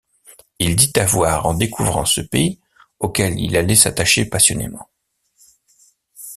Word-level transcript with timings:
Il 0.57 0.75
dit 0.75 0.93
avoir 0.99 1.45
en 1.45 1.53
découvrant 1.53 2.05
ce 2.05 2.21
pays 2.21 2.59
auquel 2.97 3.39
il 3.39 3.55
allait 3.55 3.75
s'attacher 3.75 4.25
passionnément. 4.25 4.89